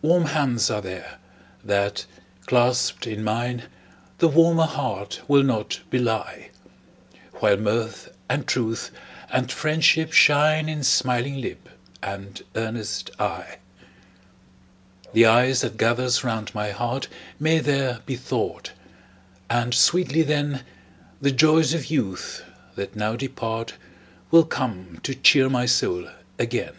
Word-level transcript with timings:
Warm 0.00 0.26
hands 0.26 0.70
are 0.70 0.80
there, 0.80 1.16
that, 1.64 2.06
clasped 2.46 3.04
in 3.04 3.24
mine, 3.24 3.64
The 4.18 4.28
warmer 4.28 4.62
heart 4.64 5.22
will 5.26 5.42
not 5.42 5.80
belie; 5.90 6.50
While 7.40 7.56
mirth, 7.56 8.14
and 8.28 8.46
truth, 8.46 8.92
and 9.28 9.50
friendship 9.50 10.12
shine 10.12 10.68
In 10.68 10.84
smiling 10.84 11.40
lip 11.40 11.68
and 12.00 12.40
earnest 12.54 13.10
eye. 13.18 13.58
The 15.12 15.26
ice 15.26 15.62
that 15.62 15.76
gathers 15.76 16.22
round 16.22 16.54
my 16.54 16.70
heart 16.70 17.08
May 17.40 17.58
there 17.58 18.02
be 18.06 18.14
thawed; 18.14 18.70
and 19.50 19.74
sweetly, 19.74 20.22
then, 20.22 20.62
The 21.20 21.32
joys 21.32 21.74
of 21.74 21.86
youth, 21.90 22.44
that 22.76 22.94
now 22.94 23.16
depart, 23.16 23.74
Will 24.30 24.44
come 24.44 25.00
to 25.02 25.12
cheer 25.12 25.48
my 25.50 25.66
soul 25.66 26.08
again. 26.38 26.76